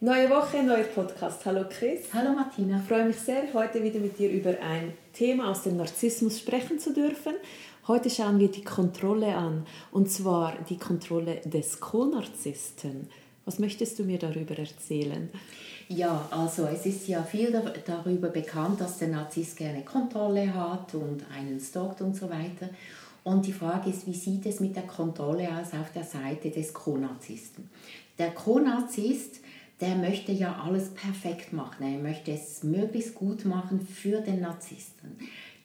Neue 0.00 0.28
Woche, 0.28 0.62
neuer 0.62 0.84
Podcast. 0.84 1.46
Hallo 1.46 1.64
Chris. 1.70 2.12
Hallo 2.12 2.34
Martina. 2.34 2.80
Ich 2.82 2.86
freue 2.86 3.06
mich 3.06 3.16
sehr, 3.16 3.44
heute 3.54 3.82
wieder 3.82 3.98
mit 3.98 4.18
dir 4.18 4.30
über 4.30 4.50
ein 4.50 4.92
Thema 5.14 5.50
aus 5.50 5.62
dem 5.62 5.78
Narzissmus 5.78 6.38
sprechen 6.38 6.78
zu 6.78 6.92
dürfen. 6.92 7.32
Heute 7.88 8.10
schauen 8.10 8.38
wir 8.38 8.50
die 8.50 8.62
Kontrolle 8.62 9.34
an, 9.34 9.64
und 9.92 10.10
zwar 10.10 10.52
die 10.68 10.76
Kontrolle 10.76 11.40
des 11.46 11.80
Co-Narzissten. 11.80 13.08
Was 13.46 13.58
möchtest 13.58 13.98
du 13.98 14.04
mir 14.04 14.18
darüber 14.18 14.58
erzählen? 14.58 15.30
Ja, 15.88 16.28
also 16.30 16.66
es 16.66 16.84
ist 16.84 17.08
ja 17.08 17.22
viel 17.22 17.58
darüber 17.86 18.28
bekannt, 18.28 18.82
dass 18.82 18.98
der 18.98 19.08
Narzisst 19.08 19.56
gerne 19.56 19.80
Kontrolle 19.80 20.52
hat 20.52 20.94
und 20.94 21.24
einen 21.34 21.58
stalkt 21.58 22.02
und 22.02 22.14
so 22.14 22.28
weiter. 22.28 22.68
Und 23.24 23.46
die 23.46 23.52
Frage 23.54 23.88
ist, 23.88 24.06
wie 24.06 24.12
sieht 24.12 24.44
es 24.44 24.60
mit 24.60 24.76
der 24.76 24.86
Kontrolle 24.86 25.48
aus 25.48 25.72
auf 25.72 25.90
der 25.94 26.04
Seite 26.04 26.50
des 26.50 26.74
Co-Narzissten? 26.74 27.70
Der 28.18 28.32
Co-Narzisst 28.32 29.40
der 29.80 29.96
möchte 29.96 30.32
ja 30.32 30.62
alles 30.64 30.90
perfekt 30.90 31.52
machen. 31.52 31.84
Er 31.86 31.98
möchte 31.98 32.32
es 32.32 32.62
möglichst 32.62 33.14
gut 33.14 33.44
machen 33.44 33.80
für 33.80 34.20
den 34.20 34.40
Narzissten. 34.40 35.16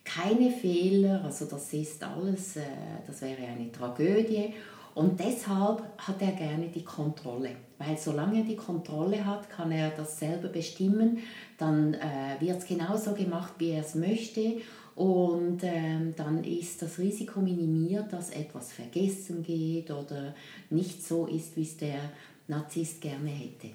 Keine 0.03 0.51
Fehler, 0.51 1.23
also 1.23 1.45
das 1.45 1.71
ist 1.73 2.03
alles, 2.03 2.57
äh, 2.57 2.61
das 3.07 3.21
wäre 3.21 3.43
eine 3.43 3.71
Tragödie. 3.71 4.53
Und 4.93 5.19
deshalb 5.19 5.83
hat 5.97 6.21
er 6.21 6.33
gerne 6.33 6.67
die 6.67 6.83
Kontrolle. 6.83 7.51
Weil 7.77 7.97
solange 7.97 8.39
er 8.39 8.45
die 8.45 8.57
Kontrolle 8.57 9.25
hat, 9.25 9.49
kann 9.49 9.71
er 9.71 9.91
das 9.91 10.19
selber 10.19 10.49
bestimmen. 10.49 11.19
Dann 11.57 11.93
äh, 11.93 12.35
wird 12.39 12.59
es 12.59 12.67
genauso 12.67 13.13
gemacht, 13.13 13.53
wie 13.59 13.69
er 13.69 13.81
es 13.81 13.95
möchte. 13.95 14.57
Und 14.95 15.61
ähm, 15.63 16.13
dann 16.17 16.43
ist 16.43 16.81
das 16.81 16.99
Risiko 16.99 17.39
minimiert, 17.39 18.11
dass 18.11 18.31
etwas 18.31 18.73
vergessen 18.73 19.41
geht 19.43 19.89
oder 19.89 20.35
nicht 20.69 21.05
so 21.05 21.25
ist, 21.27 21.55
wie 21.55 21.63
es 21.63 21.77
der 21.77 21.99
Narzisst 22.47 22.99
gerne 22.99 23.29
hätte. 23.29 23.69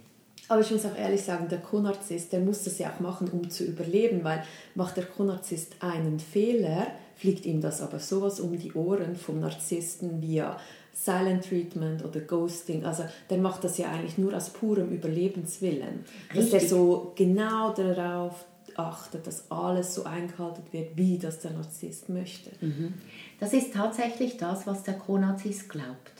Aber 0.48 0.60
ich 0.60 0.70
muss 0.70 0.86
auch 0.86 0.96
ehrlich 0.96 1.22
sagen, 1.22 1.48
der 1.48 1.58
Co-Narzisst, 1.58 2.32
der 2.32 2.40
muss 2.40 2.64
das 2.64 2.78
ja 2.78 2.92
auch 2.92 3.00
machen, 3.00 3.28
um 3.32 3.50
zu 3.50 3.64
überleben, 3.64 4.22
weil 4.22 4.44
macht 4.74 4.96
der 4.96 5.04
Co-Narzisst 5.04 5.76
einen 5.80 6.20
Fehler, 6.20 6.86
fliegt 7.16 7.46
ihm 7.46 7.60
das 7.60 7.82
aber 7.82 7.98
sowas 7.98 8.38
um 8.40 8.56
die 8.58 8.72
Ohren 8.74 9.16
vom 9.16 9.40
Narzissten 9.40 10.22
via 10.22 10.58
Silent 10.92 11.48
Treatment 11.48 12.04
oder 12.04 12.20
Ghosting. 12.20 12.84
Also 12.84 13.04
der 13.28 13.38
macht 13.38 13.64
das 13.64 13.76
ja 13.78 13.90
eigentlich 13.90 14.18
nur 14.18 14.34
aus 14.34 14.50
purem 14.50 14.90
Überlebenswillen. 14.90 16.04
Richtig. 16.32 16.34
Dass 16.34 16.50
der 16.50 16.68
so 16.68 17.12
genau 17.16 17.72
darauf 17.72 18.44
achtet, 18.76 19.26
dass 19.26 19.50
alles 19.50 19.94
so 19.94 20.04
eingehalten 20.04 20.62
wird, 20.70 20.96
wie 20.96 21.18
das 21.18 21.40
der 21.40 21.52
Narzisst 21.52 22.08
möchte. 22.08 22.50
Mhm. 22.60 22.94
Das 23.40 23.52
ist 23.52 23.74
tatsächlich 23.74 24.36
das, 24.36 24.66
was 24.66 24.84
der 24.84 24.94
Co-Narzisst 24.94 25.68
glaubt 25.68 26.15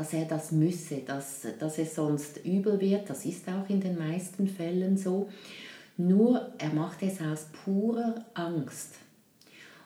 dass 0.00 0.14
er 0.14 0.24
das 0.24 0.50
müsse, 0.50 1.02
dass, 1.06 1.46
dass 1.58 1.76
es 1.76 1.94
sonst 1.94 2.42
übel 2.42 2.80
wird. 2.80 3.10
Das 3.10 3.26
ist 3.26 3.46
auch 3.50 3.68
in 3.68 3.82
den 3.82 3.98
meisten 3.98 4.48
Fällen 4.48 4.96
so. 4.96 5.28
Nur 5.98 6.52
er 6.56 6.70
macht 6.70 7.02
es 7.02 7.20
aus 7.20 7.48
purer 7.62 8.14
Angst. 8.32 8.94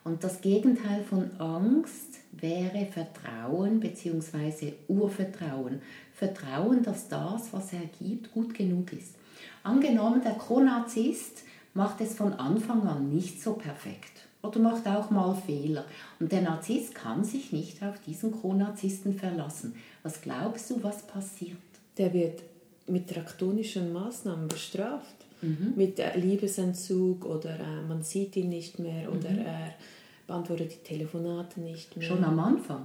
Und 0.05 0.23
das 0.23 0.39
Gegenteil 0.39 1.03
von 1.03 1.31
Angst 1.37 2.19
wäre 2.31 2.87
Vertrauen 2.89 3.81
bzw. 3.81 4.75
Urvertrauen. 4.87 5.81
Vertrauen, 6.13 6.81
dass 6.81 7.09
das, 7.09 7.51
was 7.51 7.73
er 7.73 7.89
gibt, 7.99 8.31
gut 8.31 8.53
genug 8.53 8.93
ist. 8.93 9.15
Angenommen, 9.63 10.21
der 10.23 10.35
Chronarzist 10.35 11.43
macht 11.73 11.99
es 11.99 12.15
von 12.15 12.31
Anfang 12.31 12.87
an 12.87 13.09
nicht 13.09 13.43
so 13.43 13.51
perfekt 13.51 14.15
oder 14.45 14.59
macht 14.59 14.87
auch 14.87 15.09
mal 15.09 15.35
Fehler. 15.35 15.83
Und 16.21 16.31
der 16.31 16.41
Narzisst 16.41 16.95
kann 16.95 17.25
sich 17.25 17.51
nicht 17.51 17.83
auf 17.83 17.99
diesen 17.99 18.31
Chronarzisten 18.31 19.17
verlassen. 19.17 19.75
Was 20.05 20.21
glaubst 20.21 20.69
du, 20.69 20.83
was 20.83 21.01
passiert? 21.01 21.57
Der 21.97 22.13
wird 22.13 22.43
mit 22.85 23.09
traktonischen 23.09 23.91
Maßnahmen 23.91 24.47
bestraft. 24.47 25.15
Mhm. 25.41 25.73
Mit 25.75 25.97
äh, 25.97 26.15
Liebesentzug 26.15 27.25
oder 27.25 27.59
äh, 27.59 27.81
man 27.87 28.03
sieht 28.03 28.35
ihn 28.35 28.49
nicht 28.49 28.77
mehr 28.77 29.11
oder 29.11 29.31
mhm. 29.31 29.39
er 29.39 29.73
beantwortet 30.27 30.73
die 30.73 30.87
Telefonate 30.87 31.59
nicht 31.59 31.97
mehr. 31.97 32.07
Schon 32.07 32.23
am 32.23 32.39
Anfang? 32.39 32.83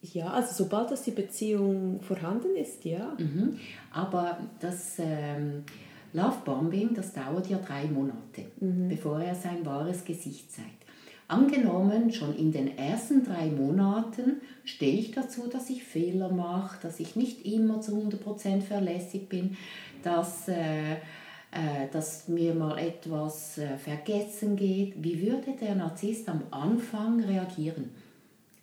Ja, 0.00 0.28
also 0.28 0.54
sobald 0.54 0.92
das 0.92 1.02
die 1.02 1.10
Beziehung 1.10 2.00
vorhanden 2.02 2.54
ist, 2.54 2.84
ja. 2.84 3.16
Mhm. 3.18 3.58
Aber 3.90 4.38
das 4.60 4.94
ähm, 4.98 5.64
Lovebombing, 6.12 6.94
das 6.94 7.12
dauert 7.12 7.50
ja 7.50 7.58
drei 7.58 7.86
Monate, 7.86 8.44
mhm. 8.60 8.88
bevor 8.88 9.20
er 9.20 9.34
sein 9.34 9.66
wahres 9.66 10.04
Gesicht 10.04 10.52
zeigt. 10.52 10.84
Angenommen, 11.28 12.10
schon 12.10 12.34
in 12.34 12.52
den 12.52 12.78
ersten 12.78 13.22
drei 13.22 13.50
Monaten 13.50 14.40
stehe 14.64 14.98
ich 14.98 15.10
dazu, 15.10 15.46
dass 15.46 15.68
ich 15.68 15.84
Fehler 15.84 16.30
mache, 16.30 16.80
dass 16.80 17.00
ich 17.00 17.16
nicht 17.16 17.44
immer 17.44 17.82
zu 17.82 17.92
100% 17.92 18.62
verlässig 18.62 19.28
bin, 19.28 19.54
dass, 20.02 20.48
äh, 20.48 20.92
äh, 20.94 21.88
dass 21.92 22.28
mir 22.28 22.54
mal 22.54 22.78
etwas 22.78 23.58
äh, 23.58 23.76
vergessen 23.76 24.56
geht. 24.56 24.94
Wie 25.04 25.20
würde 25.20 25.52
der 25.60 25.74
Narzisst 25.74 26.30
am 26.30 26.44
Anfang 26.50 27.22
reagieren? 27.22 27.90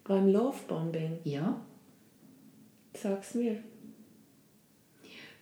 Beim 0.04 0.28
Lovebombing? 0.28 1.20
Ja. 1.24 1.62
Sag's 2.96 3.36
mir. 3.36 3.58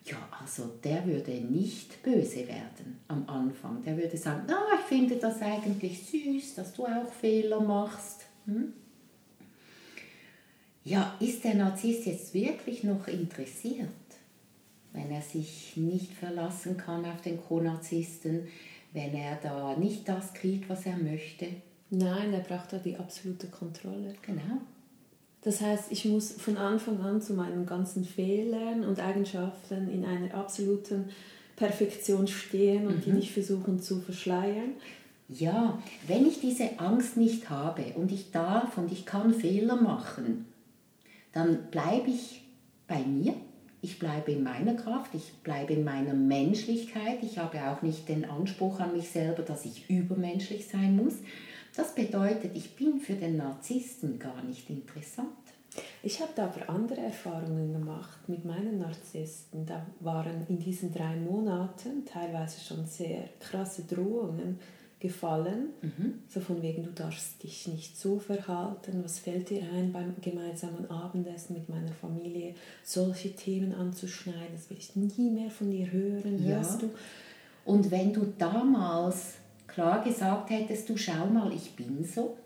Ja, 0.05 0.17
also 0.41 0.69
der 0.83 1.05
würde 1.05 1.31
nicht 1.31 2.03
böse 2.03 2.47
werden 2.47 2.99
am 3.07 3.27
Anfang. 3.29 3.81
Der 3.83 3.95
würde 3.97 4.17
sagen, 4.17 4.45
ah, 4.49 4.77
ich 4.77 4.85
finde 4.85 5.15
das 5.15 5.41
eigentlich 5.41 6.05
süß, 6.05 6.55
dass 6.55 6.73
du 6.73 6.85
auch 6.85 7.11
Fehler 7.13 7.61
machst. 7.61 8.25
Hm? 8.45 8.73
Ja, 10.83 11.15
ist 11.21 11.45
der 11.45 11.55
Narzisst 11.55 12.05
jetzt 12.05 12.33
wirklich 12.33 12.83
noch 12.83 13.07
interessiert, 13.07 13.87
wenn 14.91 15.09
er 15.09 15.21
sich 15.21 15.77
nicht 15.77 16.11
verlassen 16.11 16.75
kann 16.75 17.05
auf 17.05 17.21
den 17.21 17.41
Co-Narzissten, 17.41 18.47
wenn 18.91 19.13
er 19.13 19.37
da 19.37 19.77
nicht 19.77 20.09
das 20.09 20.33
kriegt, 20.33 20.69
was 20.69 20.85
er 20.85 20.97
möchte? 20.97 21.47
Nein, 21.89 22.33
er 22.33 22.41
braucht 22.41 22.73
da 22.73 22.77
die 22.77 22.97
absolute 22.97 23.47
Kontrolle. 23.47 24.15
Genau. 24.21 24.61
Das 25.43 25.59
heißt, 25.59 25.91
ich 25.91 26.05
muss 26.05 26.31
von 26.31 26.57
Anfang 26.57 27.01
an 27.01 27.21
zu 27.21 27.33
meinen 27.33 27.65
ganzen 27.65 28.05
Fehlern 28.05 28.85
und 28.85 28.99
Eigenschaften 28.99 29.89
in 29.89 30.05
einer 30.05 30.33
absoluten 30.33 31.09
Perfektion 31.55 32.27
stehen 32.27 32.87
und 32.87 32.97
mhm. 32.97 33.01
die 33.01 33.11
nicht 33.11 33.31
versuchen 33.31 33.81
zu 33.81 33.99
verschleiern. 33.99 34.71
Ja, 35.27 35.81
wenn 36.07 36.25
ich 36.25 36.39
diese 36.39 36.79
Angst 36.79 37.17
nicht 37.17 37.49
habe 37.49 37.83
und 37.95 38.11
ich 38.11 38.31
darf 38.31 38.77
und 38.77 38.91
ich 38.91 39.05
kann 39.05 39.33
Fehler 39.33 39.75
machen, 39.75 40.45
dann 41.33 41.69
bleibe 41.71 42.09
ich 42.09 42.41
bei 42.87 42.99
mir, 42.99 43.33
ich 43.81 43.99
bleibe 43.99 44.31
in 44.31 44.43
meiner 44.43 44.75
Kraft, 44.75 45.13
ich 45.13 45.33
bleibe 45.43 45.73
in 45.73 45.83
meiner 45.83 46.13
Menschlichkeit, 46.13 47.19
ich 47.21 47.37
habe 47.37 47.59
auch 47.67 47.81
nicht 47.81 48.07
den 48.07 48.25
Anspruch 48.25 48.79
an 48.79 48.93
mich 48.93 49.09
selber, 49.09 49.43
dass 49.43 49.65
ich 49.65 49.89
übermenschlich 49.89 50.67
sein 50.67 50.95
muss, 50.95 51.15
das 51.75 51.95
bedeutet, 51.95 52.55
ich 52.55 52.75
bin 52.75 52.99
für 52.99 53.13
den 53.13 53.37
Narzissten 53.37 54.19
gar 54.19 54.43
nicht 54.43 54.69
interessant. 54.69 55.29
Ich 56.03 56.21
habe 56.21 56.31
da 56.35 56.45
aber 56.45 56.69
andere 56.69 57.01
Erfahrungen 57.01 57.73
gemacht 57.73 58.29
mit 58.29 58.45
meinen 58.45 58.79
Narzissten. 58.79 59.65
Da 59.65 59.85
waren 60.01 60.45
in 60.47 60.59
diesen 60.59 60.93
drei 60.93 61.15
Monaten 61.15 62.05
teilweise 62.05 62.59
schon 62.61 62.85
sehr 62.85 63.29
krasse 63.39 63.83
Drohungen 63.83 64.59
gefallen. 64.99 65.69
Mhm. 65.81 66.19
So 66.29 66.39
von 66.39 66.61
wegen, 66.61 66.83
du 66.83 66.91
darfst 66.91 67.43
dich 67.43 67.67
nicht 67.67 67.99
so 67.99 68.19
verhalten. 68.19 69.03
Was 69.03 69.19
fällt 69.19 69.49
dir 69.49 69.63
ein 69.73 69.91
beim 69.91 70.13
gemeinsamen 70.21 70.89
Abendessen 70.89 71.55
mit 71.55 71.69
meiner 71.69 71.91
Familie? 71.91 72.55
Solche 72.83 73.35
Themen 73.35 73.73
anzuschneiden, 73.73 74.53
das 74.53 74.69
will 74.69 74.77
ich 74.77 74.95
nie 74.95 75.29
mehr 75.29 75.49
von 75.49 75.71
dir 75.71 75.91
hören. 75.91 76.41
Ja. 76.41 76.57
Hörst 76.57 76.83
du? 76.83 76.89
Und 77.65 77.91
wenn 77.91 78.13
du 78.13 78.33
damals 78.37 79.35
klar 79.73 80.03
gesagt 80.03 80.49
hättest, 80.49 80.89
du 80.89 80.97
schau 80.97 81.25
mal, 81.25 81.51
ich 81.53 81.75
bin 81.75 82.03
so? 82.03 82.37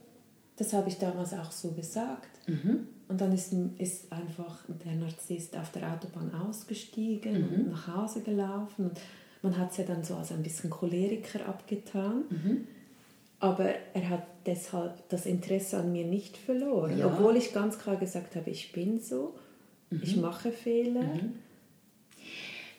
Das 0.55 0.73
habe 0.73 0.89
ich 0.89 0.97
damals 0.97 1.33
auch 1.33 1.51
so 1.51 1.71
gesagt. 1.71 2.47
Mhm. 2.47 2.87
Und 3.07 3.21
dann 3.21 3.31
ist, 3.31 3.53
ist 3.77 4.11
einfach 4.11 4.63
der 4.85 4.93
Narzisst 4.93 5.55
auf 5.55 5.71
der 5.71 5.93
Autobahn 5.93 6.31
ausgestiegen 6.33 7.41
mhm. 7.41 7.53
und 7.53 7.71
nach 7.71 7.87
Hause 7.87 8.21
gelaufen. 8.21 8.89
Und 8.89 8.99
man 9.41 9.57
hat 9.57 9.71
es 9.71 9.77
ja 9.77 9.83
dann 9.85 10.03
so 10.03 10.15
als 10.15 10.31
ein 10.31 10.43
bisschen 10.43 10.69
Choleriker 10.69 11.45
abgetan. 11.47 12.23
Mhm. 12.29 12.67
Aber 13.39 13.69
er 13.93 14.09
hat 14.09 14.23
deshalb 14.45 15.07
das 15.09 15.25
Interesse 15.25 15.77
an 15.77 15.91
mir 15.91 16.05
nicht 16.05 16.35
verloren. 16.35 16.97
Ja. 16.97 17.07
Obwohl 17.07 17.37
ich 17.37 17.53
ganz 17.53 17.77
klar 17.77 17.97
gesagt 17.97 18.35
habe, 18.35 18.49
ich 18.49 18.71
bin 18.71 18.99
so, 18.99 19.35
ich 19.91 20.15
mhm. 20.15 20.23
mache 20.23 20.51
Fehler. 20.51 21.05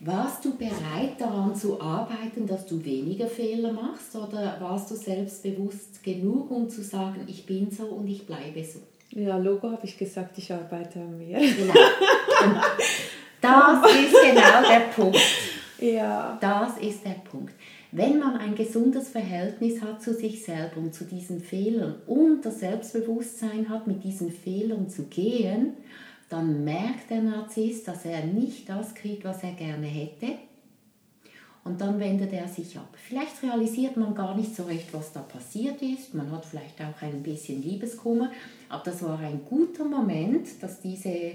Warst 0.00 0.44
du 0.44 0.56
bereit 0.56 1.20
daran 1.20 1.56
zu 1.56 1.80
arbeiten, 1.80 2.46
dass 2.46 2.66
du 2.66 2.84
weniger 2.84 3.26
Fehler 3.26 3.72
machst 3.72 4.14
oder 4.14 4.56
warst 4.60 4.90
du 4.92 4.94
selbstbewusst 4.94 6.04
genug, 6.04 6.52
um 6.52 6.70
zu 6.70 6.82
sagen, 6.82 7.24
ich 7.26 7.44
bin 7.46 7.68
so 7.70 7.84
und 7.86 8.06
ich 8.06 8.24
bleibe 8.24 8.62
so? 8.62 8.78
Ja, 9.10 9.36
Logo 9.38 9.70
habe 9.72 9.84
ich 9.84 9.98
gesagt, 9.98 10.38
ich 10.38 10.52
arbeite 10.52 11.00
an 11.00 11.18
mir. 11.18 11.38
Genau. 11.38 11.74
das 13.40 13.92
ist 13.92 14.12
genau 14.12 14.68
der 14.68 14.80
Punkt. 14.94 15.18
Ja. 15.80 16.38
Das 16.40 16.78
ist 16.78 17.04
der 17.04 17.16
Punkt. 17.28 17.54
Wenn 17.90 18.18
man 18.18 18.36
ein 18.36 18.54
gesundes 18.54 19.08
Verhältnis 19.08 19.80
hat 19.80 20.02
zu 20.02 20.12
sich 20.12 20.44
selber 20.44 20.76
und 20.76 20.94
zu 20.94 21.04
diesen 21.04 21.40
Fehlern 21.40 21.96
und 22.06 22.44
das 22.44 22.60
Selbstbewusstsein 22.60 23.68
hat, 23.68 23.86
mit 23.86 24.04
diesen 24.04 24.30
Fehlern 24.30 24.88
zu 24.88 25.04
gehen, 25.04 25.74
dann 26.28 26.64
merkt 26.64 27.10
der 27.10 27.22
Narzisst, 27.22 27.88
dass 27.88 28.04
er 28.04 28.24
nicht 28.24 28.68
das 28.68 28.94
kriegt, 28.94 29.24
was 29.24 29.42
er 29.42 29.52
gerne 29.52 29.86
hätte. 29.86 30.34
Und 31.64 31.80
dann 31.80 31.98
wendet 32.00 32.32
er 32.32 32.48
sich 32.48 32.78
ab. 32.78 32.96
Vielleicht 32.96 33.42
realisiert 33.42 33.96
man 33.96 34.14
gar 34.14 34.34
nicht 34.36 34.54
so 34.54 34.64
recht, 34.64 34.92
was 34.92 35.12
da 35.12 35.20
passiert 35.20 35.82
ist. 35.82 36.14
Man 36.14 36.30
hat 36.30 36.44
vielleicht 36.44 36.80
auch 36.80 37.02
ein 37.02 37.22
bisschen 37.22 37.62
Liebeskummer. 37.62 38.30
Aber 38.68 38.84
das 38.84 39.02
war 39.02 39.18
ein 39.18 39.42
guter 39.44 39.84
Moment, 39.84 40.62
dass 40.62 40.80
diese 40.80 41.32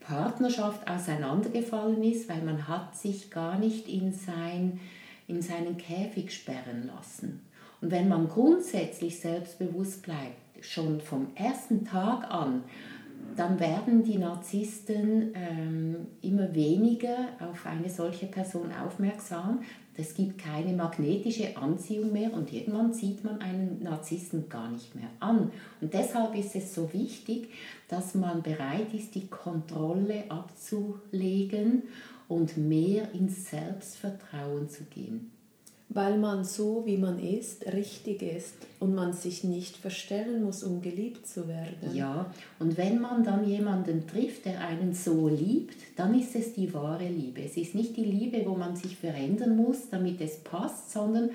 Partnerschaft 0.00 0.88
auseinandergefallen 0.88 2.02
ist, 2.02 2.28
weil 2.28 2.42
man 2.42 2.68
hat 2.68 2.96
sich 2.96 3.30
gar 3.30 3.58
nicht 3.58 3.88
in, 3.88 4.12
sein, 4.12 4.80
in 5.28 5.40
seinen 5.40 5.76
Käfig 5.76 6.34
sperren 6.34 6.90
lassen. 6.94 7.40
Und 7.80 7.90
wenn 7.90 8.08
man 8.08 8.28
grundsätzlich 8.28 9.20
selbstbewusst 9.20 10.02
bleibt, 10.02 10.64
schon 10.64 11.00
vom 11.00 11.28
ersten 11.34 11.84
Tag 11.84 12.30
an, 12.30 12.62
dann 13.36 13.58
werden 13.58 14.02
die 14.02 14.18
Narzissten 14.18 15.32
ähm, 15.34 16.06
immer 16.20 16.54
weniger 16.54 17.28
auf 17.40 17.66
eine 17.66 17.88
solche 17.88 18.26
Person 18.26 18.70
aufmerksam. 18.72 19.60
Es 19.94 20.14
gibt 20.14 20.38
keine 20.38 20.72
magnetische 20.72 21.56
Anziehung 21.56 22.12
mehr 22.12 22.32
und 22.32 22.52
irgendwann 22.52 22.94
sieht 22.94 23.24
man 23.24 23.40
einen 23.40 23.82
Narzissten 23.82 24.48
gar 24.48 24.70
nicht 24.70 24.94
mehr 24.94 25.08
an. 25.20 25.50
Und 25.80 25.92
deshalb 25.92 26.34
ist 26.34 26.54
es 26.56 26.74
so 26.74 26.92
wichtig, 26.92 27.50
dass 27.88 28.14
man 28.14 28.42
bereit 28.42 28.94
ist, 28.94 29.14
die 29.14 29.28
Kontrolle 29.28 30.24
abzulegen 30.30 31.82
und 32.28 32.56
mehr 32.56 33.12
ins 33.12 33.50
Selbstvertrauen 33.50 34.68
zu 34.68 34.84
gehen 34.84 35.31
weil 35.94 36.18
man 36.18 36.44
so, 36.44 36.82
wie 36.86 36.96
man 36.96 37.18
ist, 37.18 37.66
richtig 37.66 38.22
ist 38.22 38.54
und 38.80 38.94
man 38.94 39.12
sich 39.12 39.44
nicht 39.44 39.76
verstellen 39.76 40.42
muss, 40.42 40.62
um 40.62 40.80
geliebt 40.80 41.26
zu 41.26 41.48
werden. 41.48 41.94
Ja, 41.94 42.32
und 42.58 42.76
wenn 42.78 43.00
man 43.00 43.24
dann 43.24 43.46
jemanden 43.46 44.06
trifft, 44.06 44.46
der 44.46 44.60
einen 44.60 44.94
so 44.94 45.28
liebt, 45.28 45.76
dann 45.96 46.18
ist 46.18 46.34
es 46.34 46.54
die 46.54 46.72
wahre 46.72 47.08
Liebe. 47.08 47.42
Es 47.42 47.56
ist 47.56 47.74
nicht 47.74 47.96
die 47.96 48.04
Liebe, 48.04 48.44
wo 48.46 48.54
man 48.54 48.76
sich 48.76 48.96
verändern 48.96 49.56
muss, 49.56 49.90
damit 49.90 50.20
es 50.20 50.38
passt, 50.38 50.92
sondern 50.92 51.30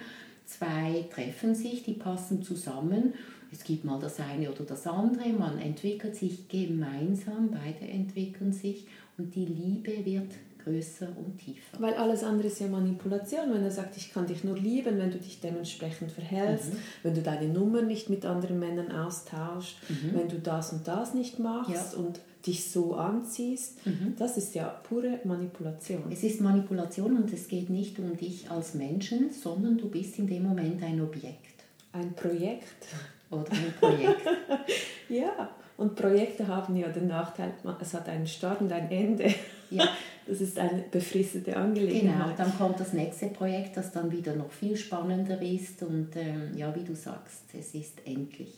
zwei 0.45 1.05
treffen 1.13 1.53
sich, 1.53 1.83
die 1.83 1.93
passen 1.93 2.41
zusammen. 2.41 3.13
Es 3.51 3.63
gibt 3.63 3.85
mal 3.85 3.99
das 3.99 4.19
eine 4.19 4.51
oder 4.51 4.63
das 4.63 4.87
andere, 4.87 5.29
man 5.29 5.59
entwickelt 5.59 6.15
sich 6.15 6.47
gemeinsam, 6.49 7.49
beide 7.51 7.89
entwickeln 7.89 8.51
sich 8.51 8.85
und 9.17 9.33
die 9.35 9.45
Liebe 9.45 10.05
wird 10.05 10.31
größer 10.67 11.07
und 11.17 11.37
tiefer. 11.37 11.79
Weil 11.79 11.93
alles 11.93 12.23
andere 12.23 12.47
ist 12.47 12.59
ja 12.59 12.67
Manipulation. 12.67 13.53
Wenn 13.53 13.63
er 13.63 13.71
sagt, 13.71 13.97
ich 13.97 14.11
kann 14.13 14.27
dich 14.27 14.43
nur 14.43 14.57
lieben, 14.57 14.97
wenn 14.97 15.11
du 15.11 15.17
dich 15.17 15.39
dementsprechend 15.39 16.11
verhältst, 16.11 16.73
mhm. 16.73 16.77
wenn 17.03 17.13
du 17.13 17.21
deine 17.21 17.47
Nummer 17.47 17.81
nicht 17.81 18.09
mit 18.09 18.25
anderen 18.25 18.59
Männern 18.59 18.91
austauscht, 18.91 19.77
mhm. 19.89 20.11
wenn 20.13 20.29
du 20.29 20.39
das 20.39 20.73
und 20.73 20.87
das 20.87 21.13
nicht 21.13 21.39
machst 21.39 21.93
ja. 21.93 21.99
und 21.99 22.19
dich 22.45 22.69
so 22.69 22.95
anziehst, 22.95 23.85
mhm. 23.85 24.15
das 24.17 24.37
ist 24.37 24.55
ja 24.55 24.67
pure 24.67 25.19
Manipulation. 25.23 26.03
Es 26.11 26.23
ist 26.23 26.41
Manipulation 26.41 27.17
und 27.17 27.31
es 27.33 27.47
geht 27.47 27.69
nicht 27.69 27.99
um 27.99 28.15
dich 28.15 28.49
als 28.49 28.73
Menschen, 28.73 29.31
sondern 29.31 29.77
du 29.77 29.89
bist 29.89 30.17
in 30.19 30.27
dem 30.27 30.43
Moment 30.43 30.81
ein 30.83 31.01
Objekt. 31.01 31.63
Ein 31.91 32.13
Projekt. 32.13 32.85
Oder 33.29 33.51
ein 33.51 33.73
Projekt. 33.79 34.21
ja, 35.09 35.49
und 35.77 35.95
Projekte 35.95 36.47
haben 36.47 36.75
ja 36.75 36.87
den 36.89 37.07
Nachteil, 37.07 37.53
es 37.79 37.93
hat 37.93 38.09
einen 38.09 38.27
Start 38.27 38.61
und 38.61 38.71
ein 38.71 38.89
Ende. 38.91 39.33
Ja. 39.69 39.87
Das 40.27 40.41
ist 40.41 40.59
eine 40.59 40.83
befristete 40.91 41.55
Angelegenheit. 41.55 42.35
Genau, 42.35 42.35
dann 42.35 42.57
kommt 42.57 42.81
das 42.81 42.91
nächste 42.91 43.27
Projekt, 43.27 43.77
das 43.77 43.93
dann 43.93 44.11
wieder 44.11 44.35
noch 44.35 44.51
viel 44.51 44.75
spannender 44.75 45.41
ist 45.41 45.81
und 45.83 46.17
ähm, 46.17 46.51
ja, 46.53 46.75
wie 46.75 46.83
du 46.83 46.95
sagst, 46.95 47.43
es 47.57 47.73
ist 47.73 48.05
endlich. 48.05 48.53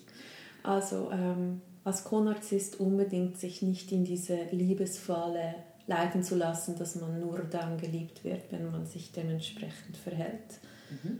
Also 0.63 1.11
ähm, 1.11 1.61
als 1.83 2.03
Co-Narzisst 2.03 2.79
unbedingt 2.79 3.37
sich 3.37 3.61
nicht 3.61 3.91
in 3.91 4.03
diese 4.03 4.45
Liebesfalle 4.51 5.53
leiten 5.85 6.23
zu 6.23 6.35
lassen, 6.35 6.75
dass 6.75 6.95
man 6.95 7.19
nur 7.19 7.39
dann 7.39 7.77
geliebt 7.77 8.23
wird, 8.23 8.51
wenn 8.51 8.71
man 8.71 8.87
sich 8.87 9.11
dementsprechend 9.11 9.95
verhält. 9.95 10.59
Mhm. 10.89 11.19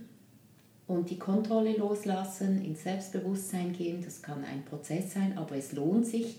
Und 0.90 1.08
die 1.08 1.20
Kontrolle 1.20 1.76
loslassen, 1.76 2.64
ins 2.64 2.82
Selbstbewusstsein 2.82 3.72
gehen, 3.72 4.02
das 4.04 4.22
kann 4.22 4.42
ein 4.42 4.64
Prozess 4.64 5.12
sein, 5.12 5.38
aber 5.38 5.54
es 5.54 5.70
lohnt 5.70 6.04
sich, 6.04 6.36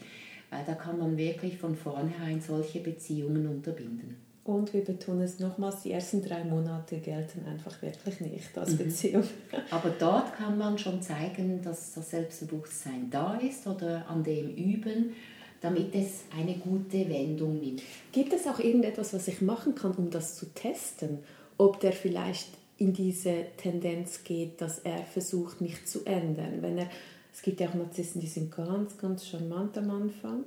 weil 0.49 0.65
da 0.65 0.73
kann 0.73 0.99
man 0.99 1.15
wirklich 1.15 1.57
von 1.57 1.73
vornherein 1.73 2.41
solche 2.41 2.81
Beziehungen 2.81 3.47
unterbinden. 3.47 4.17
Und 4.43 4.73
wir 4.73 4.83
betonen 4.83 5.21
es 5.21 5.39
nochmals, 5.39 5.83
die 5.83 5.93
ersten 5.93 6.21
drei 6.21 6.43
Monate 6.43 6.97
gelten 6.97 7.45
einfach 7.45 7.81
wirklich 7.81 8.19
nicht 8.19 8.57
als 8.57 8.71
mhm. 8.71 8.77
Beziehung. 8.79 9.23
Aber 9.71 9.89
dort 9.97 10.35
kann 10.35 10.57
man 10.57 10.77
schon 10.77 11.01
zeigen, 11.01 11.61
dass 11.61 11.93
das 11.93 12.09
Selbstbewusstsein 12.09 13.09
da 13.09 13.35
ist 13.35 13.65
oder 13.67 14.05
an 14.09 14.21
dem 14.21 14.53
üben, 14.53 15.13
damit 15.61 15.95
es 15.95 16.25
eine 16.37 16.55
gute 16.55 17.07
Wendung 17.07 17.57
nimmt. 17.61 17.83
Gibt 18.11 18.33
es 18.33 18.45
auch 18.47 18.59
irgendetwas, 18.59 19.13
was 19.13 19.29
ich 19.29 19.41
machen 19.41 19.75
kann, 19.75 19.93
um 19.93 20.09
das 20.09 20.35
zu 20.35 20.47
testen? 20.53 21.19
Ob 21.57 21.79
der 21.79 21.93
vielleicht 21.93 22.49
in 22.81 22.93
diese 22.93 23.45
Tendenz 23.57 24.23
geht, 24.23 24.59
dass 24.59 24.79
er 24.79 25.03
versucht, 25.03 25.61
mich 25.61 25.85
zu 25.85 26.03
ändern. 26.05 26.61
Wenn 26.61 26.79
er 26.79 26.89
es 27.33 27.41
gibt 27.41 27.59
ja 27.59 27.69
auch 27.69 27.73
Narzissten, 27.73 28.19
die 28.19 28.27
sind 28.27 28.51
ganz, 28.53 28.97
ganz 28.97 29.25
charmant 29.25 29.77
am 29.77 29.89
Anfang. 29.89 30.43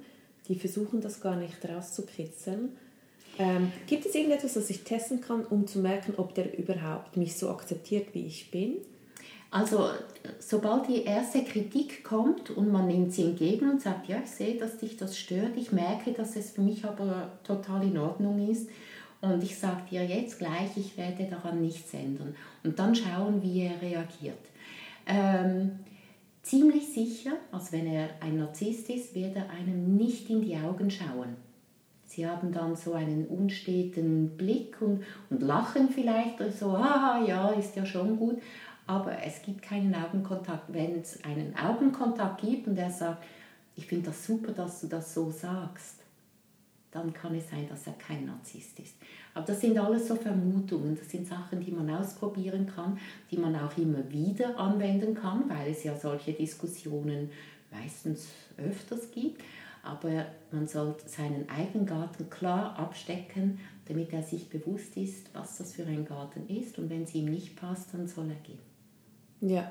Die 0.48 0.54
versuchen 0.54 1.00
das 1.00 1.20
gar 1.20 1.36
nicht 1.36 1.66
rauszukitzeln. 1.66 2.76
Ähm, 3.38 3.72
gibt 3.86 4.06
es 4.06 4.14
irgendetwas, 4.14 4.54
was 4.56 4.70
ich 4.70 4.84
testen 4.84 5.20
kann, 5.20 5.44
um 5.46 5.66
zu 5.66 5.78
merken, 5.78 6.14
ob 6.19 6.34
der 6.34 6.56
überhaupt 6.56 7.16
mich 7.16 7.36
so 7.36 7.48
akzeptiert, 7.48 8.08
wie 8.12 8.26
ich 8.26 8.50
bin? 8.50 8.76
Also, 9.50 9.88
sobald 10.38 10.88
die 10.88 11.04
erste 11.04 11.42
Kritik 11.42 12.04
kommt 12.04 12.50
und 12.50 12.70
man 12.70 12.87
nimmt 12.87 13.12
sie 13.12 13.22
entgegen 13.22 13.70
und 13.70 13.80
sagt, 13.80 14.08
ja, 14.08 14.20
ich 14.22 14.30
sehe, 14.30 14.56
dass 14.56 14.78
dich 14.78 14.96
das 14.96 15.16
stört, 15.16 15.56
ich 15.56 15.72
merke, 15.72 16.12
dass 16.12 16.37
es 16.37 16.50
für 16.50 16.60
mich 16.60 16.84
aber 16.84 17.32
total 17.44 17.84
in 17.84 17.96
Ordnung 17.96 18.50
ist 18.50 18.68
und 19.33 19.43
ich 19.43 19.59
sage 19.59 19.83
dir 19.90 20.04
jetzt 20.04 20.38
gleich, 20.38 20.76
ich 20.76 20.97
werde 20.97 21.25
daran 21.25 21.61
nichts 21.61 21.95
ändern. 21.95 22.35
Und 22.62 22.78
dann 22.78 22.95
schauen, 22.95 23.43
wie 23.43 23.62
er 23.62 23.81
reagiert. 23.81 24.38
Ähm, 25.07 25.81
ziemlich 26.43 26.93
sicher, 26.93 27.33
als 27.52 27.73
wenn 27.73 27.87
er 27.87 28.11
ein 28.21 28.38
Narzisst 28.38 28.88
ist, 28.90 29.14
wird 29.14 29.37
er 29.37 29.50
einem 29.50 29.97
nicht 29.97 30.31
in 30.31 30.43
die 30.43 30.57
Augen 30.57 30.90
schauen. 30.90 31.37
Sie 32.07 32.26
haben 32.26 32.52
dann 32.52 32.76
so 32.76 32.93
einen 32.93 33.26
unsteten 33.26 34.37
Blick 34.37 34.81
und, 34.81 35.02
und 35.31 35.43
lachen 35.43 35.88
vielleicht 35.88 36.38
so, 36.57 36.78
haha, 36.78 37.25
ja, 37.26 37.50
ist 37.50 37.75
ja 37.75 37.85
schon 37.85 38.16
gut, 38.16 38.40
aber 38.87 39.21
es 39.25 39.43
gibt 39.43 39.62
keinen 39.62 39.95
Augenkontakt. 39.95 40.73
Wenn 40.73 41.00
es 41.00 41.23
einen 41.25 41.57
Augenkontakt 41.57 42.43
gibt 42.43 42.69
und 42.69 42.78
er 42.78 42.90
sagt, 42.90 43.25
ich 43.75 43.87
finde 43.87 44.07
das 44.07 44.25
super, 44.26 44.52
dass 44.52 44.83
du 44.83 44.87
das 44.87 45.12
so 45.12 45.31
sagst, 45.31 46.04
dann 46.93 47.12
kann 47.12 47.35
es 47.35 47.50
sein, 47.50 47.69
dass 47.69 47.87
er 47.87 47.95
kein 47.95 48.26
Narzisst 48.26 48.78
ist. 48.78 48.95
Aber 49.35 49.45
das 49.45 49.61
sind 49.61 49.76
alles 49.76 50.07
so 50.07 50.14
Vermutungen, 50.14 50.97
das 50.97 51.11
sind 51.11 51.26
Sachen, 51.26 51.61
die 51.61 51.73
man 51.73 51.91
ausprobieren 51.91 52.67
kann, 52.67 52.99
die 53.31 53.37
man 53.37 53.57
auch 53.57 53.76
immer 53.76 54.09
wieder 54.11 54.57
anwenden 54.59 55.14
kann, 55.14 55.49
weil 55.49 55.73
es 55.73 55.83
ja 55.83 55.97
solche 55.97 56.33
Diskussionen 56.33 57.31
meistens 57.73 58.29
öfters 58.57 59.11
gibt. 59.11 59.43
Aber 59.83 60.25
man 60.50 60.67
sollte 60.67 61.09
seinen 61.09 61.49
eigenen 61.50 61.85
Garten 61.85 62.31
klar 62.31 62.79
abstecken, 62.79 63.59
damit 63.87 64.12
er 64.12 64.23
sich 64.23 64.49
bewusst 64.49 64.97
ist, 64.97 65.35
was 65.35 65.59
das 65.59 65.75
für 65.75 65.85
ein 65.85 66.07
Garten 66.07 66.49
ist. 66.49 66.79
Und 66.79 66.88
wenn 66.88 67.03
es 67.03 67.14
ihm 67.14 67.26
nicht 67.26 67.57
passt, 67.57 67.93
dann 67.93 68.07
soll 68.07 68.31
er 68.31 68.37
gehen. 68.37 68.59
Ja, 69.41 69.71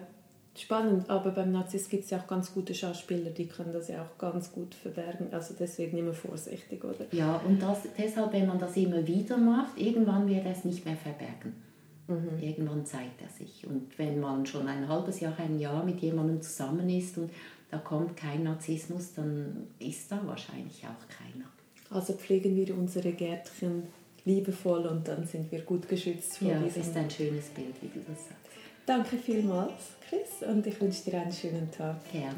spannend, 0.57 1.09
aber 1.09 1.31
beim 1.31 1.51
Nazis 1.51 1.89
gibt 1.89 2.05
es 2.05 2.11
ja 2.11 2.19
auch 2.19 2.27
ganz 2.27 2.53
gute 2.53 2.75
Schauspieler, 2.75 3.31
die 3.31 3.47
können 3.47 3.73
das 3.73 3.87
ja 3.87 4.03
auch 4.03 4.17
ganz 4.17 4.51
gut 4.51 4.75
verbergen. 4.75 5.27
Also 5.31 5.55
deswegen 5.59 5.97
immer 5.97 6.13
vorsichtig, 6.13 6.83
oder? 6.83 7.05
Ja, 7.11 7.41
und 7.47 7.61
das, 7.61 7.79
deshalb, 7.97 8.33
wenn 8.33 8.47
man 8.47 8.59
das 8.59 8.75
immer 8.77 9.05
wieder 9.07 9.37
macht, 9.37 9.77
irgendwann 9.77 10.27
wird 10.27 10.45
er 10.45 10.51
es 10.51 10.63
nicht 10.63 10.85
mehr 10.85 10.97
verbergen. 10.97 11.53
Mhm. 12.07 12.41
Irgendwann 12.41 12.85
zeigt 12.85 13.21
er 13.21 13.29
sich. 13.29 13.65
Und 13.65 13.97
wenn 13.97 14.19
man 14.19 14.45
schon 14.45 14.67
ein 14.67 14.87
halbes 14.87 15.19
Jahr, 15.19 15.33
ein 15.39 15.59
Jahr 15.59 15.83
mit 15.83 15.99
jemandem 16.01 16.41
zusammen 16.41 16.89
ist 16.89 17.17
und 17.17 17.31
da 17.71 17.77
kommt 17.79 18.15
kein 18.15 18.43
Narzissmus, 18.43 19.13
dann 19.13 19.67
ist 19.79 20.11
da 20.11 20.19
wahrscheinlich 20.25 20.83
auch 20.83 21.07
keiner. 21.07 21.45
Also 21.89 22.13
pflegen 22.13 22.55
wir 22.55 22.77
unsere 22.77 23.11
Gärtchen 23.13 23.83
liebevoll 24.25 24.85
und 24.85 25.07
dann 25.07 25.25
sind 25.25 25.51
wir 25.51 25.61
gut 25.61 25.87
geschützt 25.87 26.37
vor 26.37 26.49
ja, 26.49 26.59
diesem... 26.59 26.81
Ja, 26.81 26.89
ist 26.89 26.97
ein 26.97 27.09
schönes 27.09 27.47
Bild, 27.49 27.75
wie 27.81 27.87
du 27.87 27.99
das 27.99 28.27
sagst. 28.27 28.43
Danke 28.85 29.17
vielmals, 29.17 29.95
Chris, 30.09 30.47
und 30.47 30.67
ich 30.67 30.79
wünsche 30.81 31.09
dir 31.09 31.21
einen 31.21 31.31
schönen 31.31 31.71
Tag. 31.71 31.97
Gerne. 32.11 32.35